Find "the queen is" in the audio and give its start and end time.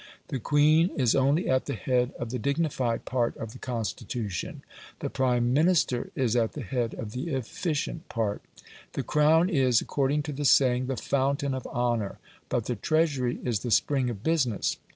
0.29-1.13